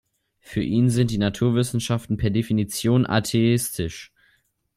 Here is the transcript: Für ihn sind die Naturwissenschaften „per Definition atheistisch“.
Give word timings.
Für 0.39 0.63
ihn 0.63 0.89
sind 0.89 1.11
die 1.11 1.19
Naturwissenschaften 1.19 2.17
„per 2.17 2.31
Definition 2.31 3.05
atheistisch“. 3.05 4.11